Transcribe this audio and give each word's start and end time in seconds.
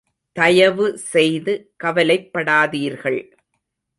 தயவு 0.35 0.97
செய்து 1.11 1.53
கவலைப்படாதீர்கள். 1.83 3.21